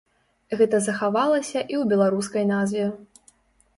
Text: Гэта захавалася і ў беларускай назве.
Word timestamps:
Гэта 0.61 0.77
захавалася 0.85 1.57
і 1.57 1.63
ў 1.65 1.83
беларускай 1.93 2.43
назве. 2.57 2.85